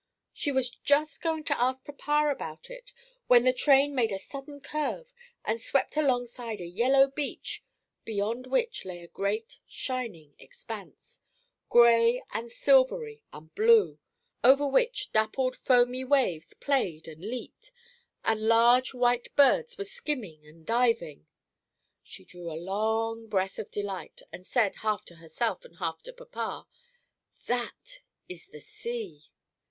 [0.33, 2.91] She was just going to ask papa about it
[3.27, 5.13] when the train made a sudden curve
[5.45, 7.63] and swept alongside a yellow beach,
[8.03, 11.21] beyond which lay a great shining expanse,
[11.69, 13.99] gray and silvery and blue,
[14.43, 17.71] over which dappled foamy waves played and leaped,
[18.25, 21.27] and large white birds were skimming and diving.
[22.01, 26.13] She drew a long breath of delight, and said, half to herself and half to
[26.13, 26.65] papa,
[27.45, 29.25] "That is the sea!"